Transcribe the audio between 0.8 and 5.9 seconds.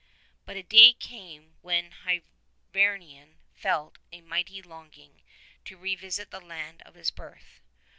came when Hyvarnion felt a mighty longing to